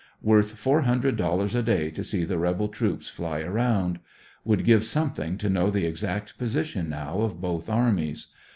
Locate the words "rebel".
2.39-2.69